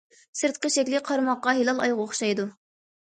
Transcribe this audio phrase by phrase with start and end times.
[0.37, 2.47] سىرتقى شەكلى قارىماققا ھىلال ئايغا ئوخشايدۇ.